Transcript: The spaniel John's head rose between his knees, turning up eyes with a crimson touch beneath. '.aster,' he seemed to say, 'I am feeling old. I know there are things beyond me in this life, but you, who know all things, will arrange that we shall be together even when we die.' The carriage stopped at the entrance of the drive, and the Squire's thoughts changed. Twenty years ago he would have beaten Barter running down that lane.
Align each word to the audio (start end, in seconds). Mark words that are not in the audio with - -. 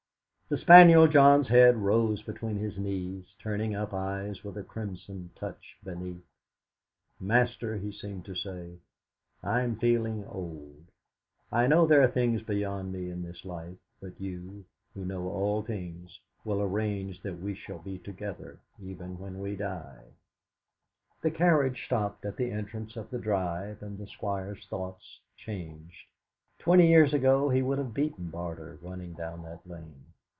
The 0.49 0.57
spaniel 0.57 1.07
John's 1.07 1.47
head 1.47 1.77
rose 1.77 2.21
between 2.23 2.57
his 2.57 2.77
knees, 2.77 3.23
turning 3.39 3.73
up 3.73 3.93
eyes 3.93 4.43
with 4.43 4.57
a 4.57 4.63
crimson 4.63 5.29
touch 5.33 5.77
beneath. 5.81 6.25
'.aster,' 7.21 7.77
he 7.77 7.93
seemed 7.93 8.25
to 8.25 8.35
say, 8.35 8.75
'I 9.43 9.61
am 9.61 9.75
feeling 9.77 10.25
old. 10.25 10.83
I 11.53 11.67
know 11.67 11.87
there 11.87 12.01
are 12.03 12.11
things 12.11 12.41
beyond 12.41 12.91
me 12.91 13.09
in 13.09 13.23
this 13.23 13.45
life, 13.45 13.77
but 14.01 14.19
you, 14.19 14.65
who 14.93 15.05
know 15.05 15.29
all 15.29 15.61
things, 15.61 16.19
will 16.43 16.61
arrange 16.61 17.21
that 17.21 17.39
we 17.39 17.55
shall 17.55 17.79
be 17.79 17.97
together 17.99 18.59
even 18.77 19.17
when 19.19 19.39
we 19.39 19.55
die.' 19.55 20.11
The 21.21 21.31
carriage 21.31 21.85
stopped 21.85 22.25
at 22.25 22.35
the 22.35 22.51
entrance 22.51 22.97
of 22.97 23.09
the 23.09 23.19
drive, 23.19 23.81
and 23.81 23.97
the 23.97 24.05
Squire's 24.07 24.67
thoughts 24.69 25.21
changed. 25.37 26.07
Twenty 26.59 26.89
years 26.89 27.13
ago 27.13 27.47
he 27.47 27.61
would 27.61 27.77
have 27.77 27.93
beaten 27.93 28.29
Barter 28.29 28.77
running 28.81 29.13
down 29.13 29.43
that 29.43 29.65
lane. 29.65 30.07